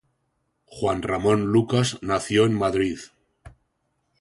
[0.65, 2.97] Juan Ramón Lucas nació en Madrid.